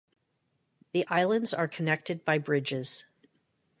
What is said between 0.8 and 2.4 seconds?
The islands are connected by